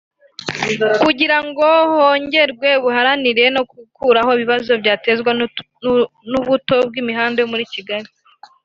kugira 1.03 1.37
ngo 1.45 1.67
hongerwe 1.93 2.67
ubuhahirane 2.79 3.29
no 3.55 3.61
gukuraho 3.71 4.29
ibibazo 4.35 4.71
byatezwaga 4.81 5.31
n’ubuto 6.31 6.75
bw’imihanda 6.87 7.37
yo 7.41 7.49
muri 7.53 7.65
Kigali 7.75 8.09